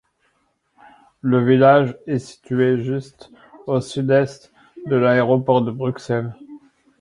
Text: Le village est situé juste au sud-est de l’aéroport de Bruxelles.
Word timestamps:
Le 1.21 1.45
village 1.45 1.95
est 2.07 2.17
situé 2.17 2.81
juste 2.83 3.29
au 3.67 3.81
sud-est 3.81 4.51
de 4.87 4.95
l’aéroport 4.95 5.61
de 5.61 5.69
Bruxelles. 5.69 6.33